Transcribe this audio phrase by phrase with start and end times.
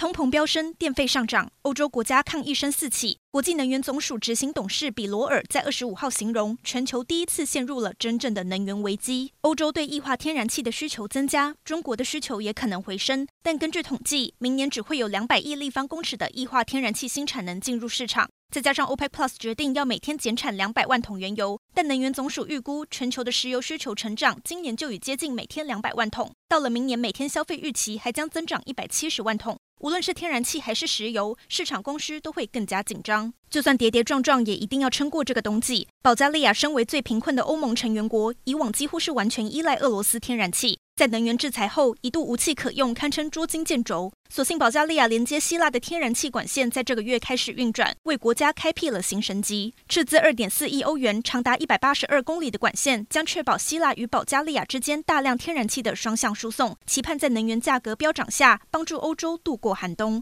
[0.00, 3.18] 通膨飙升，电费上涨，欧洲国家抗议声四起。
[3.30, 9.34] 国际能源总署执行董事比罗尔在二十五号形容，全球第一次陷入了真正的能源危机。
[9.42, 13.28] 欧洲对液化天然气的需求增加，中国的需求也可能回升。
[13.42, 18.26] 但根据统计，明年只会有两百亿立方公尺的液化天然气新产能进入市场。
[18.50, 29.58] 再加上 OPEC Plus 决定要每天减产两百万桶原油，但能源总署预估全球的石油需求成长今年就已接近每天两百万桶，到了明年每天消费预期还将增长一百七十万桶。
[29.80, 33.32] 无论是天然气还是石油，市场供需都会更加紧张。
[33.48, 35.88] 就算跌跌撞撞，也一定要撑过这个冬季。
[36.02, 40.79] 保加利亚身为最贫困的欧盟成员国，以往几乎是完全依赖俄罗斯天然气。
[41.00, 44.12] 在能源制裁后，一度无气可用，堪称捉襟见肘。
[44.28, 49.72] 所幸保加利亚连接希腊的天然气管线在这个月开始运转，为国家开辟了新生机。
[49.88, 60.18] 斥资二点四亿欧元、长达一百八十二公里的管线，将确保希腊与保加利亚之间大量天然气的双向输送，期盼在能源价格飙涨下，帮助欧洲度过寒冬。